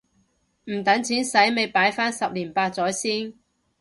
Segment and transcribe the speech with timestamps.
[0.65, 3.33] 唔等錢洗咪擺返十年八載先